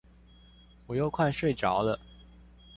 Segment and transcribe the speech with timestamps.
[0.87, 1.99] 我又快睡著了